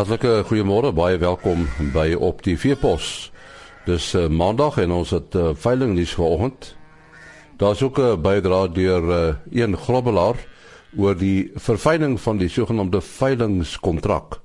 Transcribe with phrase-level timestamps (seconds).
[0.00, 3.26] Hartlike goeiemôre, baie welkom by Op die Veepos.
[3.84, 6.70] Dis uh, maandag en ons het uh, veiling nuus vanoggend.
[7.60, 10.40] Daar's ook 'n bydra deur uh, een grobbelaar
[10.96, 14.40] oor die verfyning van die sogenaamde veilingskontrak.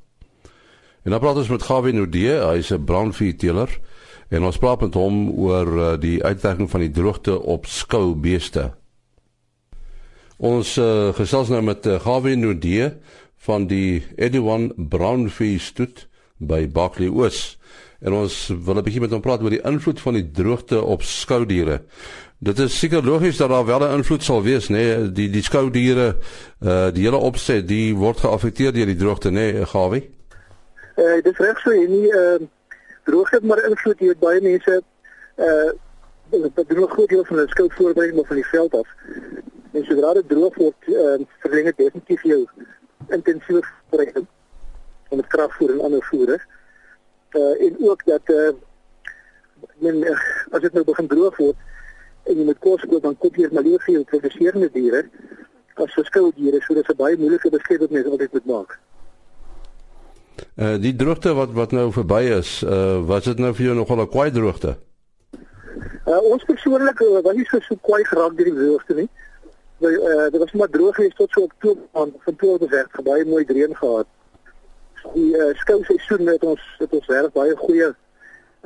[1.03, 3.79] En dan praat ons met Gavin Udee, hy's 'n brandveeteler
[4.29, 8.73] en ons praat met hom oor uh, die uitwerking van die droogte op skoubeeste.
[10.37, 12.91] Ons uh, gesels nou met uh, Gavin Udee
[13.45, 17.57] van die Edwin Brownfee Stoet by Barkley Oos.
[18.01, 18.33] En ons
[18.65, 21.81] wil 'n bietjie met hom praat oor die invloed van die droogte op skoudiere.
[22.37, 24.73] Dit is seker logies dat daar wel 'n invloed sal wees, nê?
[24.73, 26.15] Nee, die die skoudiere,
[26.61, 30.09] uh die hele opset, die word geaffekteer deur die droogte, nê, nee, Gawie?
[30.95, 32.39] Eh uh, dis reg so, nie uh
[33.03, 34.83] droogte maar invloed hier baie mense
[35.37, 35.71] uh
[36.29, 38.87] dit doen 'n groot deel van hulle skoutvoorbereiding van die veld af.
[39.71, 42.47] En sodra dit droog word, uh verleng dit definitief jou
[43.09, 43.63] intensiewe
[45.09, 46.39] om met kragvoer en ander voere.
[47.31, 48.53] Uh en ook dat uh
[49.79, 50.19] men uh,
[50.51, 51.57] as dit nou begin droog word
[52.23, 55.03] en jy moet kos koop dan koop jy maar liewer vir produserende diere
[55.75, 58.79] as verskil diere so dis 'n baie moeilike besluit wat mens altyd moet maak.
[60.55, 64.01] Uh die droogte wat wat nou verby is, uh was dit nou vir jou nogal
[64.01, 64.77] 'n kwaai droogte?
[66.05, 69.09] Uh ons persoonlik uh, was nie so so kwaai geraak deur die droogte nie.
[69.09, 69.25] Uh
[69.79, 73.25] uh, dit was maar droog geweest tot so Oktober van van toe tot weg baie
[73.25, 74.07] mooi reën gehad.
[75.13, 77.95] Die uh, skou seisoen het ons het ons reg baie goeie 'n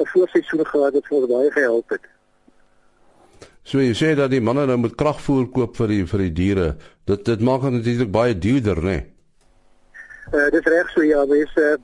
[0.02, 2.06] uh, voorseisoen gehad wat vir ons baie gehelp het.
[3.64, 6.76] So jy sê dat die manne nou moet kragvoer koop vir die vir die diere.
[7.06, 8.84] Dit dit maak dit natuurlik baie duurder, né?
[8.84, 9.14] Nee?
[10.34, 11.78] Uh dis reg so ja, wees uh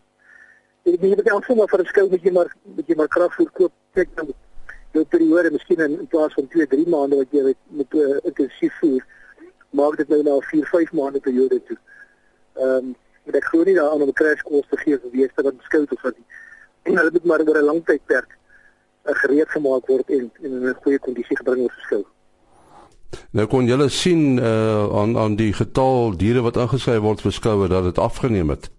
[0.85, 3.73] ek nie of sommer vir 'n skou moet jy maar moet jy maar kragvoer koop.
[3.93, 4.33] Kyk nou
[4.97, 8.17] jou periode miskien in, in plaas van 2, 3 maande wat jy met met uh,
[8.23, 9.03] intensief voer
[9.75, 11.77] maak dit nou na 4, 5 maande periode toe.
[12.55, 12.95] Ehm um,
[13.33, 15.91] ek glo nie daaraan om 'n crash course te gee vir wie se wat beskuld
[15.91, 16.27] of wat nie.
[16.83, 18.37] En hulle moet maar oor 'n lang tydperk
[19.05, 22.05] uh, gereed gemaak word en, en in 'n goeie kondisie gebring word geskil.
[23.31, 27.67] Nou kon julle sien uh, aan aan die getal diere wat ingeskryf word vir skoue
[27.67, 28.69] dat dit afgeneem het.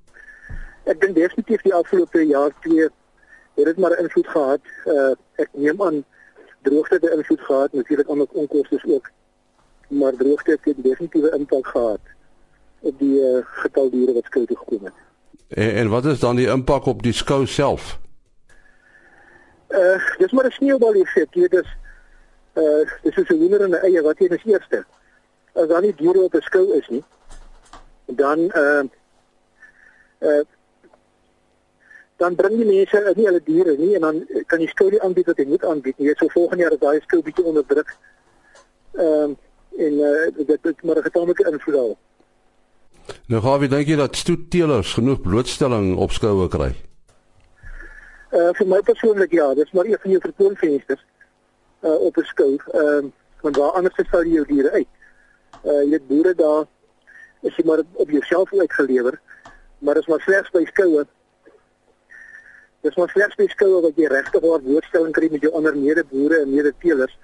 [0.84, 2.88] Ek dink definitief die afgelope jaar twee
[3.56, 4.60] het dit maar invloed gehad.
[4.84, 5.12] Uh,
[5.42, 6.04] ek neem aan
[6.62, 9.10] droogte het invloed gehad, natuurlik ander onkoste ook
[9.88, 12.00] maar droogte het 'n definitiewe impak gehad
[12.80, 14.92] op die uh, getal diere wat skou toe gekom het.
[15.48, 17.98] En, en wat is dan die impak op die skou self?
[19.68, 21.32] Uh dis maar 'n sneeubal effek.
[21.32, 21.76] Dit is
[22.54, 24.84] uh dis is 'n hoender en 'n eie wat hier is eerste.
[25.52, 27.04] As dan nie diere op 'n skou is nie,
[28.04, 28.82] dan uh
[30.18, 30.44] uh
[32.16, 35.26] dan bring die mense nie hulle diere nie en dan kan jy skou nie aanbied
[35.26, 35.98] wat jy moet aanbied.
[35.98, 37.92] Jy sou volgende jaar as daai skou bietjie onderdruk
[38.96, 39.34] ehm uh,
[39.76, 41.96] en uh, dit dit maar 'n getaamlike invloed al.
[43.26, 46.72] Nou gaan we dink jy dat stoetteelers genoeg blootstelling op skoue kry?
[48.32, 51.04] Uh vir my persoonlik ja, dis maar een van jou vertoonvensters
[51.82, 52.56] uh op 'n skou.
[52.72, 53.10] Ehm uh,
[53.40, 54.88] want waar anders sal jy jou diere uit.
[55.64, 56.64] Uh jy weet boere daar
[57.42, 59.20] is jy maar op jouself uitgelewer,
[59.78, 61.06] maar dis maar slegs by skoue.
[62.86, 66.38] Dis maar slegs by skoue wat jy regtig waar blootstelling kry met jou ander medeboere
[66.44, 67.16] en medeteelers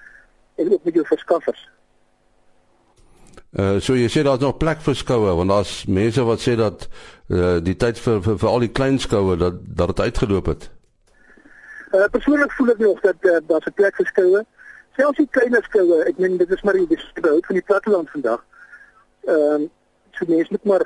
[0.58, 1.60] en ook met jou verskaffers.
[3.52, 6.88] Uh so jy sê daar's nog plek vir skoue want daar's mense wat sê dat
[7.28, 10.66] uh die tyd vir vir, vir al die klein skoue dat dat dit uitgeloop het.
[11.92, 14.42] Uh persoonlik voel ek nog dat uh, daar's 'n plek vir skoue.
[14.96, 18.42] Selfs die klein skoue, ek meen dit is maar die bespreek van die platteland vandag.
[19.28, 19.68] Ehm uh,
[20.18, 20.84] so mense moet maar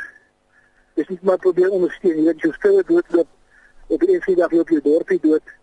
[0.94, 2.18] dis net maar probeer ondersteun.
[2.18, 3.35] Jy weet jy skoue doodloop
[3.86, 5.54] op die eerste dag op jou dorpie dood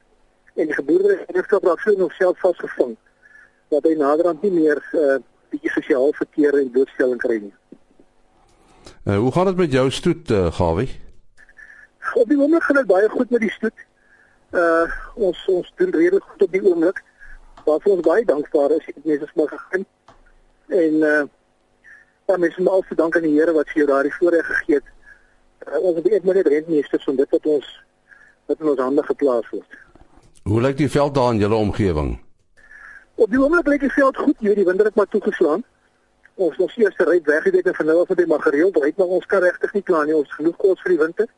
[0.54, 2.96] en die geboorde het gepraat so nog self vasgevang
[3.74, 5.20] dat hy naderhand nie meer uh
[5.54, 7.54] bietjie sosiaal verkeer en blootstelling kry nie.
[9.06, 10.90] Uh, hoe gaan dit met jou stoet, uh, Gawie?
[12.14, 13.86] Op die oomblik gaan dit baie goed met die stoet.
[14.52, 17.04] Uh ons ons doen redelik goed op die oomblik.
[17.66, 19.86] Waarvoor ons baie dankbaar is, het mense maar gegaan.
[20.68, 21.24] En uh
[22.26, 24.80] dan is ons al te dank aan die Here wat vir jou daardie voorreg gegee
[24.80, 24.92] het.
[25.68, 27.74] Uh, ons het net maar net rentmeester van dit wat ons
[28.46, 29.78] wat in ons hande geplaas word.
[30.44, 32.18] Hoe lyk die veld daar in julle omgewing?
[33.16, 35.64] Op die oomblik lyk die veld goed, hier die winter het maar toegeslaan.
[36.36, 38.94] Ons ons eerste ry weg het en van nou af het hy maar gereeld ry,
[38.98, 40.16] maar ons kan regtig nie kla nie.
[40.18, 41.30] Ons genoeg kos vir die winter.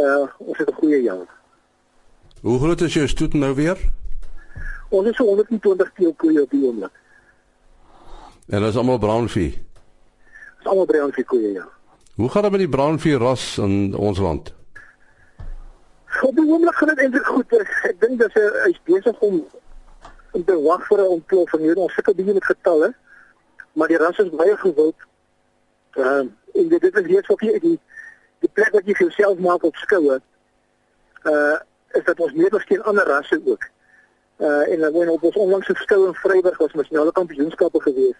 [0.00, 1.28] Uh ons het 'n goeie jaar.
[2.40, 3.78] Hoe groot is jou stoet nou weer?
[4.88, 6.92] Ons is so 120 kg koeie op die oomblik.
[8.48, 9.50] En dit is almal brownvee.
[9.50, 11.68] Dit is almal brownvee koeie, ja.
[12.14, 14.53] Hoe gaan dit met die brownvee ras in ons land?
[16.24, 17.52] Op die oomblik gaan dit eintlik goed.
[17.88, 19.42] Ek dink dat hy is besig om
[20.32, 21.62] te wag vir 'n ontploffing.
[21.62, 22.94] Hier ons sukkel bietjie met getalle,
[23.72, 24.96] maar die ras is baie gewild.
[25.90, 27.80] Ehm uh, en dit is weer so vir die
[28.38, 30.20] die plek wat jy vir jouself maak op skoue
[31.32, 31.56] uh
[31.98, 33.64] is dat ons meer as teen ander rasse ook.
[34.38, 38.18] Uh en dan op ons onlangse skou in Vryburg was nasionale kampioenskappe gewees.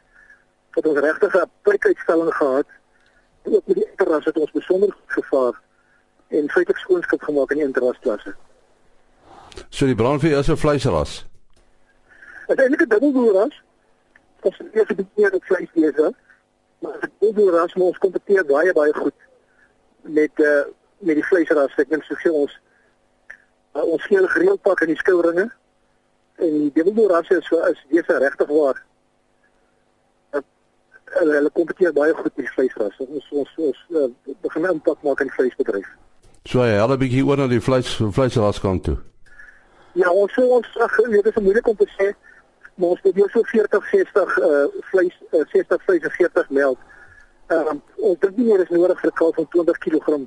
[0.76, 2.66] Het ons regtig 'n prikuitstalling gehad.
[3.42, 5.62] Ook met die interras het ons besonder gevaar
[6.28, 8.34] en feitelik skoonskip gemaak in die interrasklasse.
[9.68, 11.24] So die brandvee is 'n vleisras.
[12.46, 13.62] Dit is eintlik 'n dubbelboeras.
[14.40, 16.14] Dit is eers 'n bietjie meer op vleisbeeste.
[16.78, 19.18] Maar die dubbelboeras moet ons kompeteer baie baie goed
[20.00, 20.64] met uh
[20.98, 21.76] met die vleisras.
[21.76, 22.60] Ek dink sê ons
[23.74, 25.52] uh, ons geel gereeld pak in die skouringe
[26.34, 28.82] en die dubbelboeras is so is dis regtig waar.
[30.32, 30.40] Uh,
[31.18, 32.96] hulle kompeteer baie goed met die vleisras.
[32.98, 34.08] Ons ons ons uh,
[34.40, 35.90] begin impak maak in die vleisbedryf.
[36.44, 38.98] So ja, hulle bietjie oor na die vleis vleisras kant toe.
[39.96, 42.10] Ja, ons sê ons ag dit is moeilik om te sê.
[42.76, 46.84] Maar ons hier so 40 60 uh vleis uh, 60 vleis en 40 melk.
[47.48, 47.80] Ehm um,
[48.10, 50.20] ons dink nie meer is nodig vir 'n kalf van 20 kg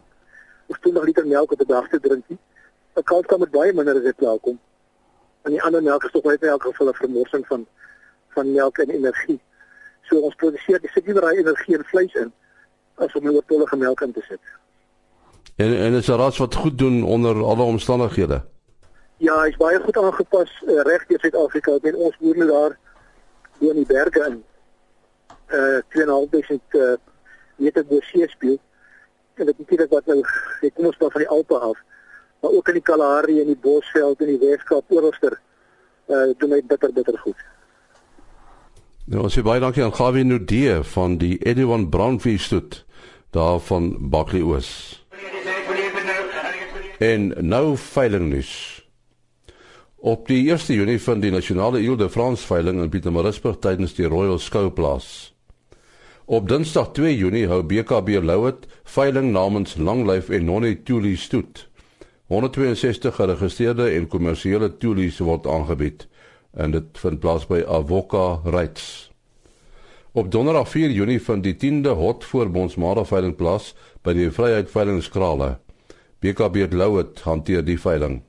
[0.73, 2.39] of 20 liter melk op 'n dag te drink nie.
[2.97, 4.59] 'n Kalf kan met baie minder as dit klaar kom.
[5.45, 7.67] En die ander melk is tog net in elk geval 'n vermorsing van
[8.33, 9.41] van melk en energie.
[10.01, 12.33] So ons produseer dis nie meer energie en vleis in
[12.95, 14.41] as om oortollige melk in te sit.
[15.57, 18.45] En en is 'n ras wat goed doen onder alle omstandighede.
[19.18, 21.77] Ja, hy's baie goed aangepas uh, reg deur Suid-Afrika.
[21.81, 22.77] Met ons boere daar
[23.59, 24.44] in die berge in
[25.50, 26.94] uh 2.500 uh,
[27.56, 28.59] meter bo seespieël.
[29.33, 30.19] En dit beteken dat nou
[30.62, 31.77] ek kom ons van die Alpe af.
[32.39, 35.39] Maar ook in die Kalahari en die Bosveld en die Weskaap ooralster
[36.07, 37.42] uh doen hy bitter bitter goed.
[39.06, 42.86] Nou ons sê baie dankie aan Gawie Nudee van die Edwin Brownfield stoet
[43.31, 45.06] daar van Bakley Oos.
[46.97, 48.51] En nou veilingnuus.
[49.95, 54.07] Op die 1 Junie vind die nasionale Ile de France veiling in Pietermaritzburg tydens die
[54.09, 55.35] Royal Skou plaas.
[56.25, 61.67] Op Dinsdag 2 Junie hou BKB Louet veiling namens Langlyf en Nonnie Tuli stoet.
[62.27, 66.07] 162 geregistreerde en kommersiële toelies word aangebied
[66.57, 69.11] en dit vind plaas by Avoca Rights.
[70.17, 75.59] Op Donderdag 4 Junie vind die 10de Hot Voorbondsmara veiling plaas by die Vryheid Veilingskrale.
[76.19, 78.23] BKB Louet hanteer die veiling.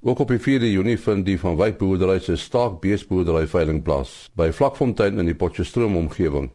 [0.00, 4.48] Ook op die 4de Junie vind die van Wyk boerdery se staakbeesboerdery veiling plaas by
[4.48, 6.48] Vlakfontein in die Potchefstroom omgewing.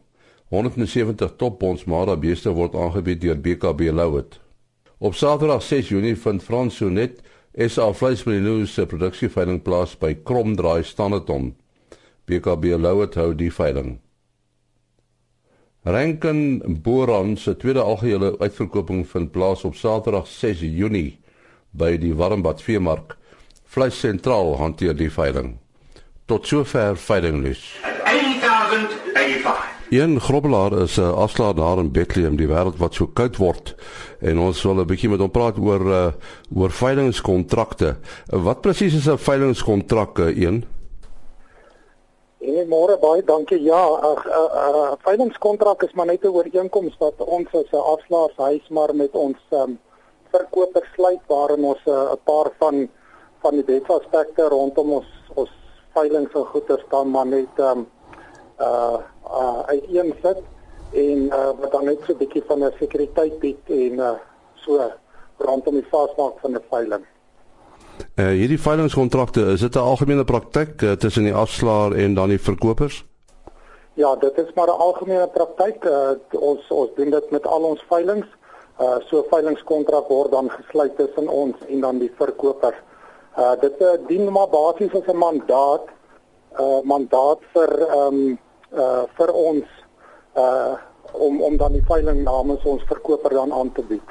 [0.50, 4.40] 170 topbondsmara beeste word aangebied deur BKB Louet.
[4.98, 7.22] Op Saterdag 6 Junie vind Frans Sonet
[7.54, 11.52] SA Vleismenu se produksieveiling plaas by Kromdraai Standerton.
[12.26, 14.00] BKB Louet hou die veiling.
[15.84, 21.18] Rankin Boran se tweede algehele uitverkoping vind plaas op Saterdag 6 Junie
[21.70, 23.16] by die Warmbad Veemark.
[23.66, 25.56] Vleis sentraal hanteer die veiling.
[26.30, 27.64] Tot sover veilingnuus.
[27.82, 33.74] 8085 Een grobbelaar is 'n afslaer daar in Bethlehem, die wêreld wat so koud word.
[34.20, 36.06] En ons wil 'n bietjie met hom praat oor uh,
[36.54, 37.96] oor veilingskontrakte.
[38.26, 40.64] Wat presies is 'n veilingskontrak een?
[42.42, 43.60] En môre baie dankie.
[43.62, 47.86] Ja, 'n uh, uh, uh, veilingskontrak is maar net 'n ooreenkoms wat ons as 'n
[47.94, 49.78] afslaershuis maar met ons um,
[50.30, 52.88] verkoper sluit waarin ons 'n uh, paar van
[53.42, 55.50] van die wetsaspekte rondom ons ons
[55.94, 57.86] veilings en goeder dan maar net um,
[58.60, 60.42] uh uh uiteensit
[60.92, 64.18] en uh wat dan net so 'n bietjie van 'n sekuriteit bied en uh
[64.54, 64.90] so
[65.38, 67.04] rondom die vasmaak van 'n veiling.
[68.12, 72.40] Uh hierdie veilingskontrakte, is dit 'n algemene praktyk uh, tussen die afslaer en dan die
[72.40, 73.04] verkopers?
[73.94, 75.84] Ja, dit is maar 'n algemene praktyk.
[75.84, 78.26] Uh, ons ons doen dit met al ons veilings.
[78.80, 82.74] Uh so veilingskontrak word dan gesluit tussen ons en dan die verkoper.
[83.38, 85.88] Uh dit uh, dien maar basies as 'n mandaat
[86.60, 88.38] uh mandaat vir ehm um,
[88.72, 89.64] uh vir ons
[90.36, 90.74] uh
[91.12, 94.08] om om dan die veiling namens ons verkoper dan aan te bied.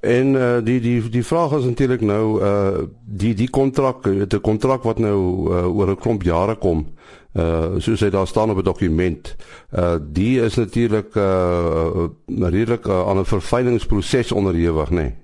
[0.00, 4.82] En uh die die die vraag is natuurlik nou uh die die kontrak, die kontrak
[4.82, 5.18] wat nou
[5.50, 6.86] uh, oor 'n klomp jare kom.
[7.34, 9.36] Uh soos hy daar staan op 'n dokument.
[9.72, 14.94] Uh die is natuurlik uh redelik uh, aan 'n verveilingsproses onderhewig, nê?
[14.94, 15.14] Nee?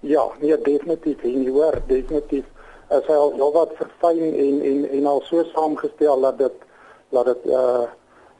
[0.00, 2.44] Ja, nee, definitief, jy hoor, definitief
[2.88, 6.62] as hy al heelwat verfyn en en en al so saamgestel dat dit
[7.10, 7.86] dat dit uh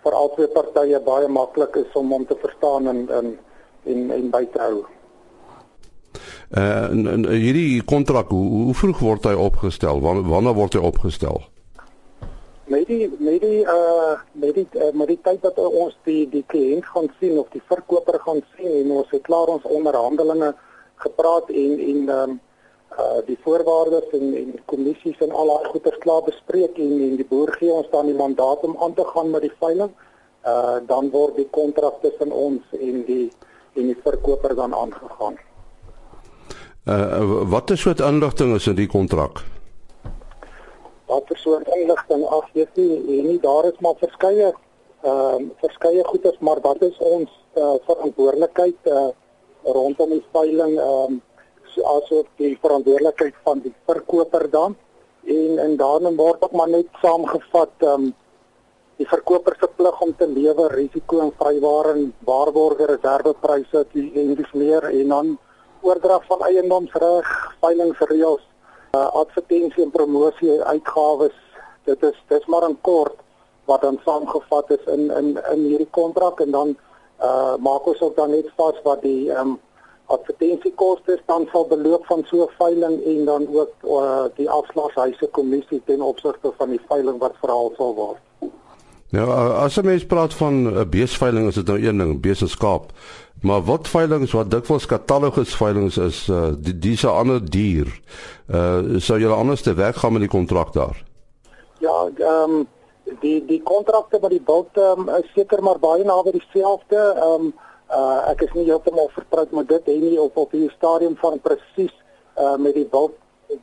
[0.04, 3.38] vir albei partye baie maklik is om hom te verstaan en en
[3.84, 4.84] en, en by te hou.
[6.50, 10.00] Uh en, en hierdie kontrak hoe, hoe vroeg word hy opgestel?
[10.02, 11.36] Wanneer wanneer word hy opgestel?
[12.66, 16.42] Met die met die uh met die uh, met die tyd wat ons die die
[16.50, 20.48] kliënt gaan sien of die verkoper gaan sien en ons het klaar ons onderhandelinge
[21.04, 22.32] gepraat en en um
[22.98, 27.28] uh die voorwaardes en en kommissies en al daai goeie klaar bespreek en en die
[27.30, 29.94] boer gee ons dan die mandaat om aan te gaan met die veiling.
[30.42, 33.28] Uh dan word die kontrak tussen ons en die
[33.78, 35.38] en die verkoper dan aangegaan.
[36.84, 39.42] Uh wat is soort inligting is in die kontrak?
[41.06, 42.22] Watter soort inligting?
[42.24, 42.92] Ag, jy sien,
[43.26, 44.52] nie daar is maar verskeie
[45.00, 49.08] ehm um, verskeie goedes, maar wat is ons uh, verantwoordelikheid uh,
[49.64, 51.20] rondom die veiling ehm um,
[51.80, 54.76] asook die verantwoordelikheid van die verkoper dan
[55.24, 58.10] en en daarin word ook maar net saamgevat ehm um,
[59.00, 64.52] die verkoper se plig om te lewer risiko en vryware en waarborge reservepryse en dis
[64.52, 65.38] meer en dan
[65.82, 67.28] oordrag van eiendomsreg,
[67.60, 68.44] veilingsreëls,
[68.96, 71.36] uh, advertensie en promosie uitgawes.
[71.84, 73.16] Dit is dis maar 'n kort
[73.64, 76.76] wat dan saamgevat is in in in hierdie kontrak en dan
[77.22, 79.58] uh maak ons ook dan net vas wat die ehm um,
[80.10, 85.82] advertensiekoste dan sal beloop van so 'n veiling en dan ook uh, die afslagshuise kommissie
[85.84, 88.18] ten opsigte van die veiling wat verhaal sal word.
[89.10, 89.24] Ja,
[89.64, 92.92] as 'n mens praat van 'n beesveiling is dit nou een ding, beesenskaap.
[93.42, 98.00] Maar wat veilings wat dikwels katalogus veilings is, uh, die dis 'n ander dier.
[98.50, 101.04] Uh sou jy anders te werk gaan met die kontrak daar?
[101.78, 102.68] Ja, ehm um,
[103.20, 107.14] die die kontrakte by die bult um, is seker maar baie naby dieselfde.
[107.16, 107.54] Ehm um,
[107.90, 111.40] uh ek is nie heeltemal vertroud met dit en nie op op die stadium van
[111.40, 111.94] presies
[112.38, 113.14] uh met die wil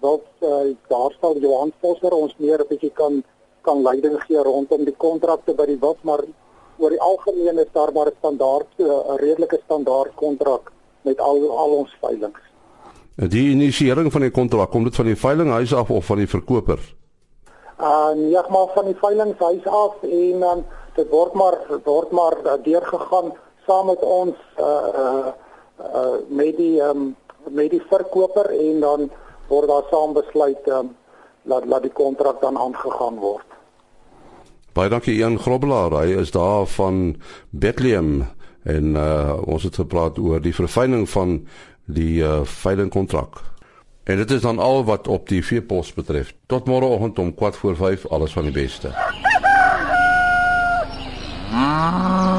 [0.02, 3.24] wil uh, daar staan Johan Vosser ons meer 'n bietjie kan
[3.68, 6.24] kan leiding gee rondom die kontrakte by die wild maar
[6.78, 10.72] oor die algemeen is daar maar 'n standaard 'n redelike standaard kontrak
[11.02, 12.44] met al al ons veilinge.
[13.18, 16.80] Die inisiering van die kontrak kom dit van die veilinghuis af of van die verkoper?
[17.80, 22.38] Uh nee, maar van die veilinghuis af en dan um, dit word maar word maar
[22.46, 23.34] uh, deurgegaan
[23.66, 25.28] saam met ons uh uh,
[25.96, 27.16] uh met die um
[27.50, 29.10] met die verkoper en dan
[29.48, 30.96] word daar saam besluit um
[31.42, 33.57] laat laat die kontrak dan aangegaan word.
[34.78, 35.96] Baie dankie Ian Grobbelaar.
[36.04, 37.16] Hy is daar van
[37.50, 38.28] Bethlehem
[38.62, 41.40] en uh ons het gepraat oor die verfyning van
[41.90, 43.42] die uh veilingkontrak.
[44.06, 46.34] En dit is dan al wat op die veepos betref.
[46.46, 48.94] Tot môreoggend om 4:45 alles van die beste.
[51.52, 52.37] Ah.